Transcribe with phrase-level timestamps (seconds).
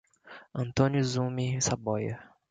[0.63, 2.27] Antônio Zume Saboia